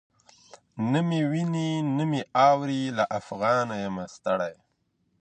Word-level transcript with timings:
نه 0.91 0.99
مي 1.07 1.21
ویني 1.29 1.69
نه 1.95 2.03
مي 2.11 2.21
اوري 2.47 2.83
له 2.97 3.03
افغانه 3.19 3.75
یمه 3.83 4.05
ستړی.. 4.15 4.53